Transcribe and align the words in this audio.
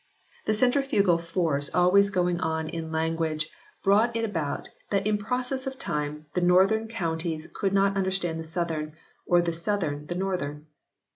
The 0.45 0.55
centrifugal 0.55 1.19
force 1.19 1.69
always 1.75 2.09
going 2.09 2.39
on 2.39 2.67
in 2.69 2.91
language 2.91 3.51
brought 3.83 4.15
it 4.15 4.25
about 4.25 4.67
that 4.89 5.05
in 5.05 5.19
process 5.19 5.67
of 5.67 5.77
time 5.77 6.25
the 6.33 6.41
northern 6.41 6.87
counties 6.87 7.47
could 7.53 7.71
not 7.71 7.95
understand 7.95 8.39
the 8.39 8.43
southern, 8.43 8.93
or 9.27 9.43
the 9.43 9.53
southern 9.53 10.07
the 10.07 10.15
northern. 10.15 10.65